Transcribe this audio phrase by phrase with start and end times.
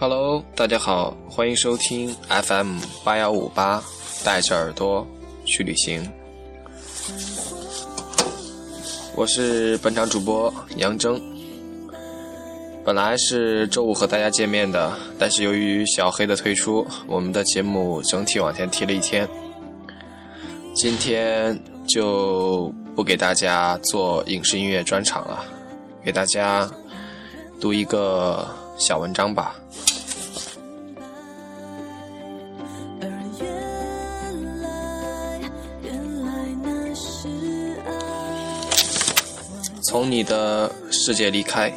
[0.00, 3.82] Hello，大家好，欢迎收听 FM 八幺五八，
[4.24, 5.04] 带着耳朵
[5.44, 6.08] 去旅行。
[9.16, 11.20] 我是本场主播杨征。
[12.84, 19.28] 本来是周五和大家见面的，但是由于小黑的退出，我们的节目整体往前提了一天。
[20.76, 25.44] 今天就不给大家做影视音乐专场了，
[26.04, 26.70] 给大家
[27.60, 29.56] 读一个小文章吧。
[40.00, 41.72] 从你的世界离开，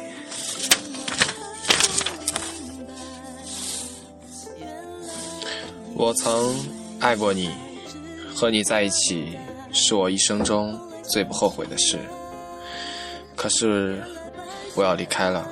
[5.96, 6.54] 我曾
[7.00, 7.50] 爱过你，
[8.32, 9.36] 和你在一起
[9.72, 11.98] 是我一生中最不后悔的事。
[13.34, 14.00] 可是
[14.76, 15.44] 我要离开了，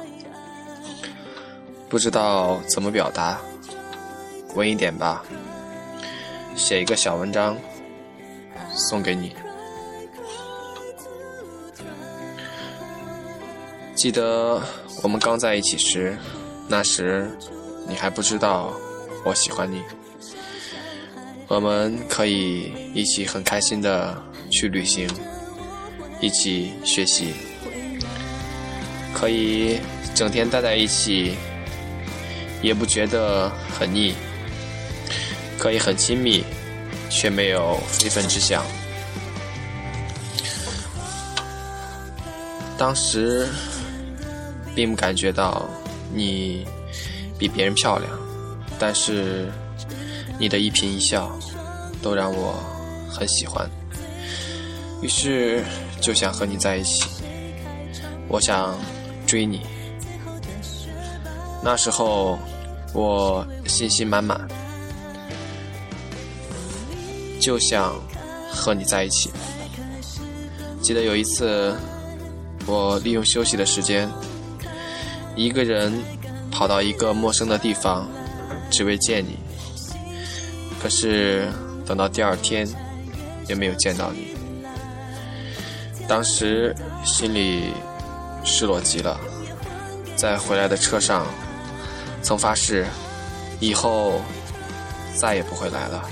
[1.89, 3.41] 不知道怎么表达，
[4.55, 5.25] 文一点吧，
[6.55, 7.59] 写一个小文章
[8.73, 9.35] 送给你。
[14.01, 14.59] 记得
[15.03, 16.17] 我们刚在一起时，
[16.67, 17.31] 那时
[17.87, 18.73] 你还不知道
[19.27, 19.83] 我喜欢你。
[21.49, 24.17] 我们可以一起很开心的
[24.51, 25.07] 去旅行，
[26.19, 27.35] 一起学习，
[29.13, 29.79] 可以
[30.15, 31.35] 整天待在一起，
[32.63, 34.15] 也不觉得很腻，
[35.59, 36.43] 可以很亲密，
[37.11, 38.65] 却没有非分之想。
[42.79, 43.47] 当时。
[44.75, 45.69] 并不感觉到
[46.15, 46.67] 你
[47.39, 48.11] 比别人漂亮，
[48.79, 49.51] 但是
[50.39, 51.31] 你的一颦一笑
[52.03, 52.55] 都让我
[53.11, 53.69] 很喜欢，
[55.03, 55.63] 于是
[56.01, 57.05] 就想和你在一起。
[58.29, 58.79] 我想
[59.27, 59.61] 追你，
[61.63, 62.39] 那时候
[62.95, 64.47] 我信心满满，
[67.41, 67.95] 就想
[68.53, 69.31] 和你在一起。
[70.81, 71.75] 记得有一次，
[72.67, 74.09] 我利用休息的时间。
[75.43, 75.91] 一个人
[76.51, 78.07] 跑到一个陌生的地方，
[78.71, 79.39] 只为见你。
[80.83, 81.49] 可是
[81.87, 82.69] 等到第二天，
[83.49, 84.37] 也没有见到你。
[86.07, 87.73] 当时心里
[88.45, 89.19] 失落极了，
[90.15, 91.27] 在回来的车上，
[92.23, 92.85] 曾发誓
[93.61, 94.21] 以后
[95.15, 96.05] 再也不会来了。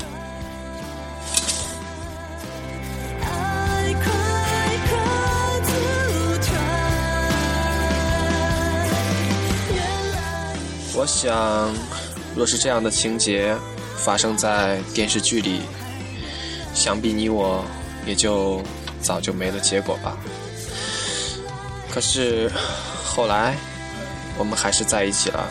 [11.09, 11.75] 想，
[12.37, 13.57] 若是这样的情节
[13.97, 15.63] 发生在电视剧里，
[16.75, 17.65] 想必你我
[18.07, 18.63] 也就
[19.01, 20.17] 早就没了结果吧。
[21.91, 22.53] 可是
[23.05, 23.57] 后来，
[24.37, 25.49] 我们还是在一起了。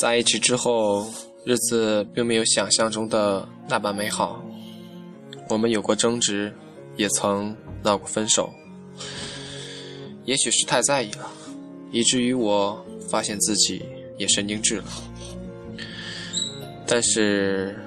[0.00, 1.06] 在一起之后，
[1.44, 4.42] 日子并没有想象中的那般美好。
[5.50, 6.50] 我们有过争执，
[6.96, 8.50] 也曾闹过分手。
[10.24, 11.30] 也许是太在意了，
[11.92, 13.84] 以至于我发现自己
[14.16, 14.84] 也神经质了。
[16.86, 17.78] 但是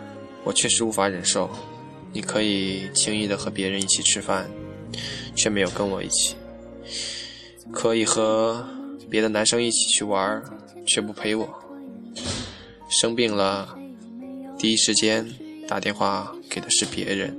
[0.44, 1.50] 我确实无法忍受，
[2.12, 4.48] 你可以轻易的和别人一起吃饭，
[5.36, 6.36] 却没有跟我一起；
[7.72, 8.64] 可以和
[9.10, 10.44] 别的男生一起去玩，
[10.86, 11.63] 却不陪我。
[12.94, 13.76] 生病了，
[14.56, 15.28] 第一时间
[15.68, 17.36] 打电话给的是别人，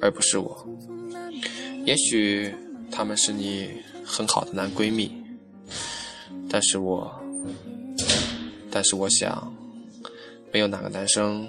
[0.00, 0.66] 而不是我。
[1.84, 2.52] 也许
[2.90, 3.70] 他们是你
[4.04, 5.12] 很好的男闺蜜，
[6.50, 7.08] 但是我，
[8.68, 9.54] 但是我想，
[10.52, 11.46] 没有哪个男生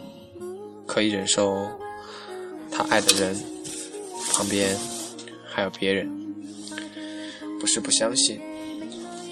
[0.86, 1.68] 可以忍受
[2.72, 3.36] 他爱的人
[4.32, 4.78] 旁边
[5.44, 6.08] 还有别人。
[7.60, 8.40] 不是不相信，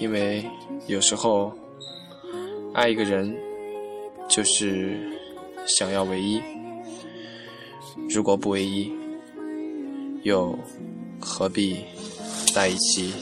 [0.00, 0.44] 因为
[0.88, 1.56] 有时候
[2.74, 3.45] 爱一个人。
[4.36, 4.98] 就是
[5.64, 6.42] 想要唯一，
[8.10, 8.92] 如果不唯一，
[10.24, 10.54] 又
[11.18, 11.82] 何必
[12.54, 13.14] 在一起？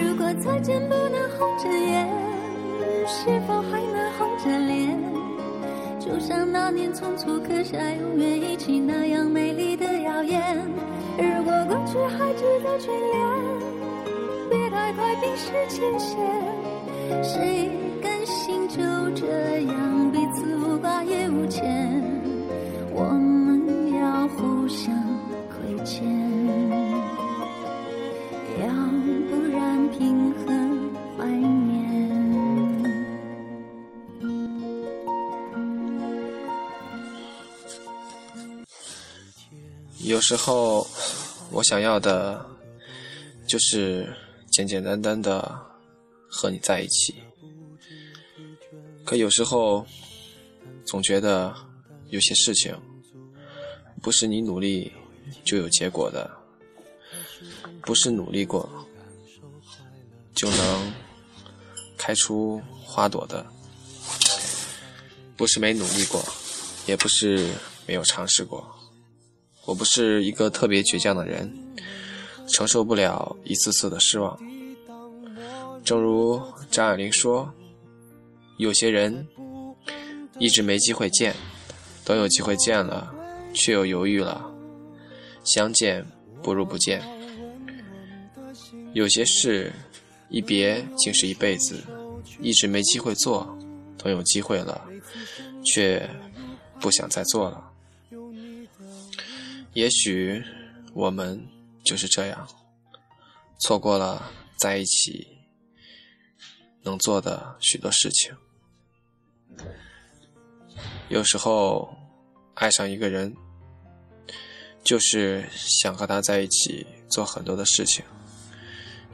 [0.00, 2.08] 如果再见不能红着眼，
[3.06, 5.00] 是否还能红着脸？
[6.00, 10.58] 就像那年匆促刻下永远一起那样美丽的谣言。
[11.16, 13.41] 如果过去还值得眷恋。
[14.92, 16.16] 别太快冰释前嫌，
[17.22, 17.70] 谁
[18.02, 18.10] 敢
[18.68, 18.78] 就
[19.14, 21.62] 这样彼此无挂也无牵，
[22.92, 24.94] 我们要互相
[25.50, 26.04] 亏欠，
[28.60, 28.66] 要
[29.28, 30.46] 不然凭何
[31.18, 31.72] 怀念？
[40.04, 40.86] 有时候，
[41.50, 42.44] 我想要的，
[43.46, 44.08] 就是
[44.52, 45.58] 简简单单的
[46.28, 47.14] 和你在一起。
[49.02, 49.84] 可有时候，
[50.84, 51.54] 总觉得
[52.10, 52.78] 有些事情，
[54.02, 54.92] 不是你努力
[55.42, 56.30] 就有结果的，
[57.80, 58.68] 不是努力过
[60.34, 60.92] 就能
[61.96, 63.46] 开出花朵的，
[65.34, 66.22] 不是没努力过，
[66.86, 67.48] 也不是
[67.86, 68.62] 没有尝试过。
[69.64, 71.50] 我不是一个特别倔强的人，
[72.52, 74.38] 承受不了一次次的失望。
[75.84, 76.40] 正如
[76.70, 77.52] 张爱玲说
[78.58, 79.26] ：“有些人
[80.38, 81.34] 一直没机会见，
[82.04, 83.12] 等有机会见了，
[83.52, 84.48] 却又犹豫了。
[85.44, 86.06] 相见
[86.42, 87.02] 不如不见。
[88.92, 89.72] 有些事
[90.28, 91.82] 一别竟是一辈子，
[92.40, 93.58] 一直没机会做，
[93.98, 94.86] 等有机会了，
[95.64, 96.08] 却
[96.80, 97.70] 不想再做了。”
[99.74, 100.42] 也许
[100.92, 101.42] 我们
[101.84, 102.48] 就是这样，
[103.60, 105.26] 错过了在一起
[106.82, 108.34] 能做的许多事情。
[111.08, 111.92] 有时候
[112.54, 113.34] 爱上一个人，
[114.82, 118.04] 就是想和他在一起做很多的事情，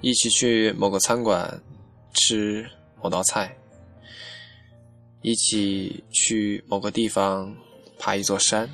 [0.00, 1.62] 一起去某个餐馆
[2.15, 2.70] 吃
[3.03, 3.56] 某道菜，
[5.23, 7.56] 一起去某个地方
[7.99, 8.69] 爬一座山。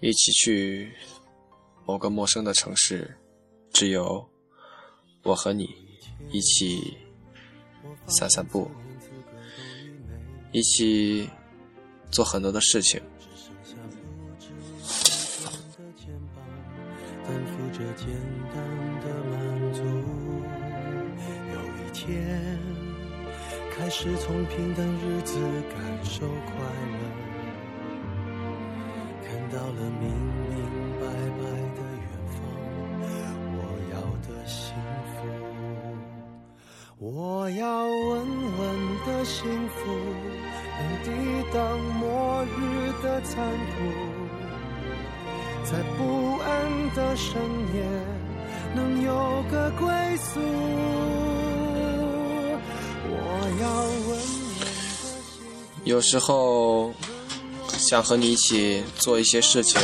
[0.00, 0.92] 一起去
[1.88, 3.16] 某个陌生的城市，
[3.72, 4.28] 只有
[5.22, 5.74] 我和你
[6.30, 6.98] 一起
[8.08, 8.70] 散散步，
[10.52, 11.26] 一起
[12.10, 13.00] 做很多的事情。
[17.26, 18.06] 担负着简
[18.52, 18.56] 单
[19.00, 19.82] 的满足，
[21.54, 22.58] 有一天
[23.74, 25.40] 开始从平淡日子
[25.70, 26.98] 感受快乐。
[29.24, 30.10] 看到了明
[30.50, 30.57] 明
[34.48, 34.74] 幸
[35.04, 35.18] 福，
[36.98, 37.92] 我要稳
[38.58, 38.60] 稳
[39.06, 39.76] 的幸福，
[40.78, 41.08] 能抵
[41.52, 43.76] 挡末日的残酷，
[45.64, 46.48] 在不安
[46.94, 47.30] 的深
[47.74, 47.76] 夜
[48.74, 49.86] 能有个归
[50.16, 50.40] 宿。
[53.04, 53.12] 我
[53.60, 54.16] 要稳稳
[54.58, 55.84] 的幸福。
[55.84, 56.92] 有时候。
[57.70, 59.80] 想和你一起做一些事情，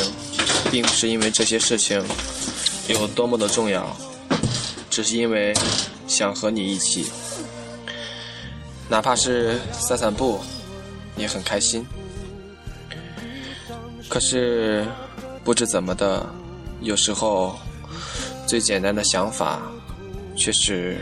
[0.70, 2.02] 并不是因为这些事情
[2.88, 3.96] 有多么的重要，
[4.94, 5.52] 只是因为
[6.06, 7.11] 想和你一起，
[8.88, 10.38] 哪怕是散散步，
[11.17, 11.85] 也很开心。
[14.08, 14.87] 可是
[15.43, 16.25] 不知怎么的，
[16.81, 17.58] 有时候
[18.46, 19.62] 最简单的想法，
[20.37, 20.99] 却是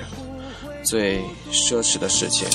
[0.83, 1.19] 最
[1.51, 2.49] 奢侈的事情。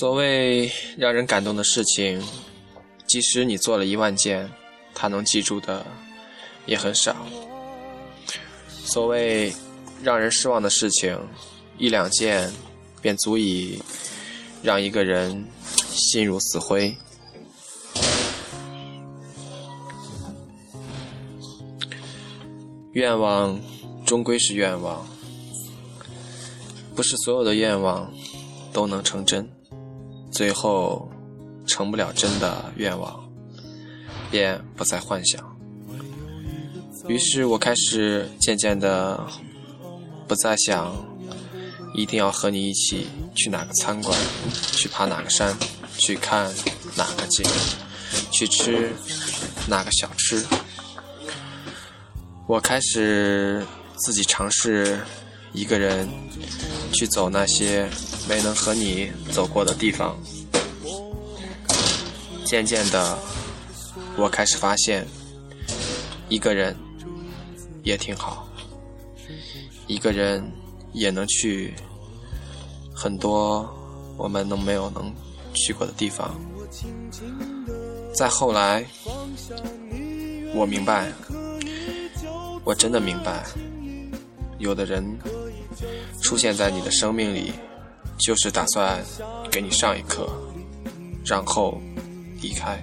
[0.00, 2.26] 所谓让人感动的事情，
[3.06, 4.50] 即使你做了一万件，
[4.94, 5.84] 他能记住的
[6.64, 7.14] 也很少。
[8.66, 9.52] 所谓
[10.02, 11.20] 让人失望的事情，
[11.76, 12.50] 一两件
[13.02, 13.82] 便足以
[14.62, 15.46] 让一个人
[15.90, 16.96] 心如死灰。
[22.92, 23.60] 愿望。
[24.06, 25.06] 终归是愿望，
[26.96, 28.10] 不是所有的愿望
[28.72, 29.59] 都能成真。
[30.30, 31.10] 最后
[31.66, 33.28] 成不了真的愿望，
[34.30, 35.40] 便不再幻想。
[37.08, 39.26] 于是我开始渐渐的
[40.28, 40.94] 不再想
[41.94, 44.16] 一定要和你一起去哪个餐馆，
[44.72, 45.56] 去爬哪个山，
[45.98, 46.52] 去看
[46.96, 47.44] 哪个景，
[48.30, 48.92] 去吃
[49.68, 50.44] 哪个小吃。
[52.46, 53.64] 我开始。
[54.02, 54.98] 自己尝试
[55.52, 56.08] 一个人
[56.90, 57.86] 去走那些
[58.28, 60.16] 没能和你走过的地方，
[62.44, 63.18] 渐渐的，
[64.16, 65.06] 我开始发现，
[66.28, 66.76] 一个人
[67.82, 68.48] 也挺好，
[69.86, 70.44] 一个人
[70.92, 71.74] 也能去
[72.94, 73.68] 很多
[74.16, 75.12] 我们能没有能
[75.54, 76.38] 去过的地方。
[78.14, 78.84] 再后来，
[80.54, 81.12] 我明白，
[82.64, 83.44] 我真的明白。
[84.58, 85.02] 有的人
[86.20, 87.52] 出现在你的生命里，
[88.20, 89.02] 就是打算
[89.50, 90.28] 给你上一课，
[91.24, 91.80] 然后
[92.40, 92.78] 离开。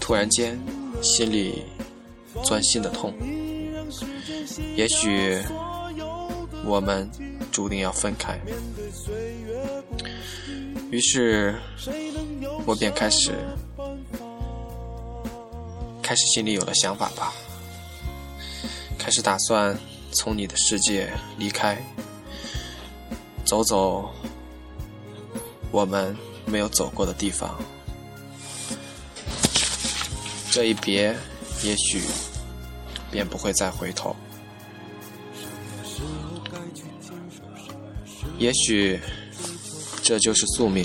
[0.00, 0.58] 突然间，
[1.02, 1.64] 心里
[2.44, 3.14] 钻心的痛。
[4.76, 5.38] 也许
[6.64, 7.10] 我们
[7.50, 8.38] 注定要分开。
[10.90, 11.54] 于是，
[12.66, 13.32] 我便开始，
[16.02, 17.32] 开始心里有了想法吧，
[18.98, 19.76] 开始打算
[20.12, 21.82] 从你的世界离开，
[23.54, 24.10] 走走
[25.70, 27.56] 我们没有走过的地方。
[30.50, 31.16] 这一别，
[31.62, 32.00] 也许
[33.12, 34.16] 便不会再回头。
[38.38, 38.98] 也许
[40.02, 40.84] 这就是宿命。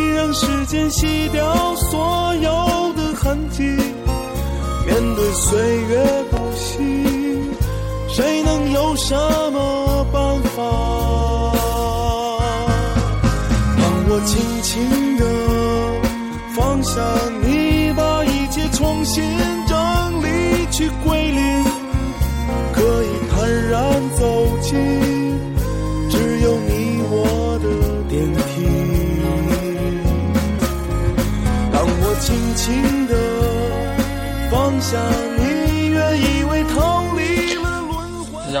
[0.21, 3.63] 让时间洗掉所有的痕迹。
[4.85, 6.77] 面对岁月不息，
[8.07, 9.15] 谁能有什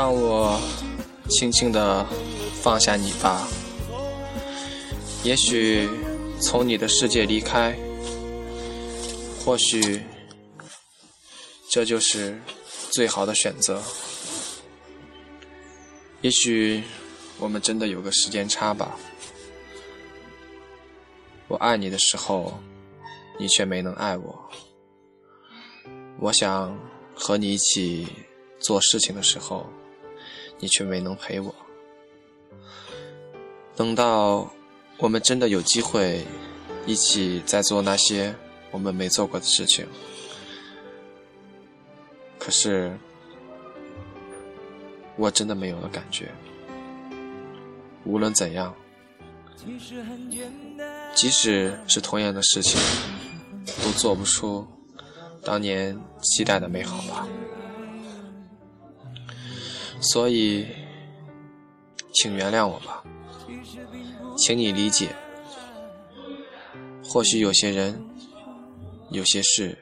[0.01, 0.59] 让我
[1.29, 2.03] 轻轻的
[2.63, 3.47] 放下你吧。
[5.23, 5.87] 也许
[6.39, 7.77] 从你的世界离开，
[9.45, 10.01] 或许
[11.69, 12.41] 这就是
[12.89, 13.79] 最好的选择。
[16.21, 16.81] 也许
[17.37, 18.97] 我们真的有个时间差吧。
[21.47, 22.51] 我爱你的时候。
[23.39, 24.49] 你却没能爱我，
[26.19, 26.77] 我想
[27.15, 28.07] 和你一起
[28.59, 29.65] 做事情的时候，
[30.61, 31.53] 你却没能陪我。
[33.75, 34.49] 等到
[34.97, 36.25] 我们真的有机会
[36.85, 38.33] 一起再做那些
[38.71, 39.85] 我们没做过的事情，
[42.39, 42.97] 可是
[45.17, 46.31] 我真的没有了感觉。
[48.05, 48.73] 无论怎样，
[51.13, 52.79] 即使是同样的事情。
[53.83, 54.65] 都做不出
[55.43, 57.27] 当年期待的美好吧，
[60.01, 60.65] 所以，
[62.11, 63.03] 请原谅我吧，
[64.37, 65.15] 请你理解。
[67.03, 68.03] 或许有些人，
[69.11, 69.77] 有些事，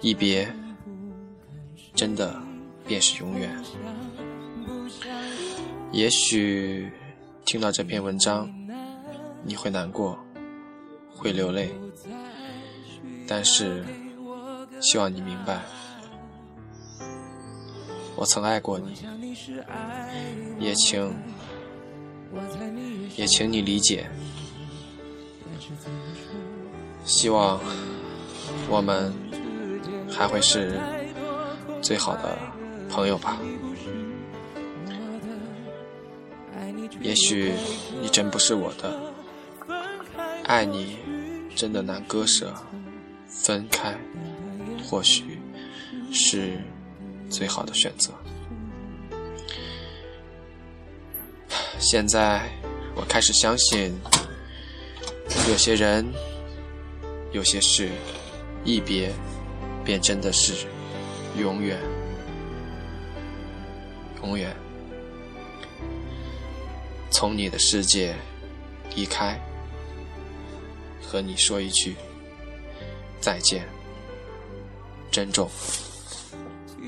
[0.00, 0.52] 一别，
[1.94, 2.38] 真的
[2.86, 3.56] 便是永远。
[5.92, 6.90] 也许
[7.44, 8.52] 听到这篇文章，
[9.44, 10.18] 你会难过。
[11.14, 11.70] 会流泪，
[13.28, 13.84] 但是
[14.80, 15.62] 希望你明白，
[18.22, 18.94] 我曾爱过你，
[20.60, 21.12] 也请
[23.16, 24.08] 也请你理解。
[27.04, 27.60] 希望
[28.70, 29.12] 我们
[30.08, 30.78] 还会是
[31.82, 32.38] 最好的
[32.88, 33.40] 朋友吧。
[37.00, 37.52] 也许
[38.00, 39.00] 你真不是我的，
[40.44, 40.96] 爱你。
[41.56, 42.54] 真的难割舍，
[43.28, 43.94] 分开
[44.82, 45.38] 或许
[46.12, 46.58] 是
[47.32, 48.12] 最好的选择。
[51.78, 52.48] 现在
[52.94, 53.98] 我开始相信，
[55.48, 56.06] 有些人、
[57.32, 57.90] 有些事，
[58.64, 59.10] 一别
[59.84, 60.66] 便真的是
[61.36, 61.80] 永远，
[64.22, 64.54] 永远
[67.10, 68.14] 从你的世界
[68.94, 69.36] 离开。
[71.04, 71.94] 和你说一句
[73.20, 73.68] 再见，
[75.10, 75.50] 珍重。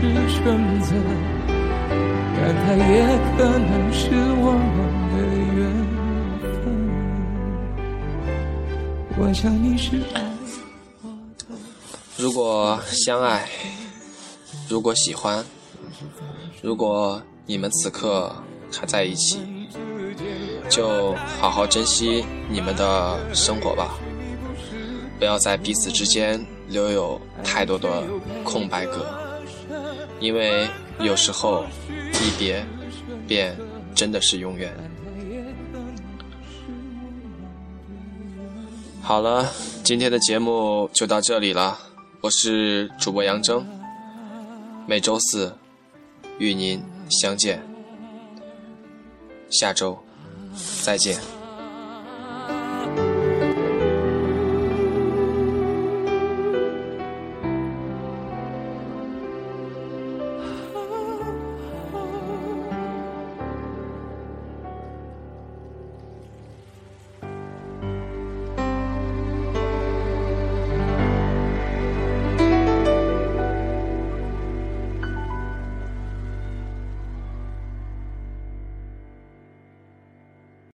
[0.00, 0.40] 是选
[0.80, 0.94] 择，
[2.34, 3.04] 但它也
[3.36, 4.08] 可能是
[4.40, 4.76] 我们
[5.12, 5.14] 的
[5.54, 5.60] 缘
[6.40, 6.64] 分。
[9.18, 10.22] 我想你是爱
[11.02, 11.04] 我
[11.36, 11.44] 的。
[12.16, 13.46] 如果相爱，
[14.70, 15.44] 如果喜欢，
[16.62, 18.34] 如果你们此刻
[18.72, 19.38] 还在一起，
[20.70, 23.98] 就好好珍惜你们的生活吧，
[25.18, 28.02] 不要在彼此之间留有太多的
[28.44, 29.06] 空白格，
[30.20, 30.68] 因为
[31.00, 32.64] 有时候一别，
[33.26, 33.56] 便
[33.94, 34.72] 真的是永远。
[39.02, 39.50] 好了，
[39.82, 41.76] 今天的节目就到这里了，
[42.20, 43.66] 我是主播杨征，
[44.86, 45.56] 每周四
[46.38, 47.60] 与您相见，
[49.50, 49.98] 下周
[50.84, 51.39] 再见。